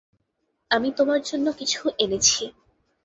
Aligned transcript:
আমি 0.71 0.89
তোমার 0.91 1.19
জন্য 1.21 1.47
কিছু 1.51 1.79
এনেছি। 1.99 2.43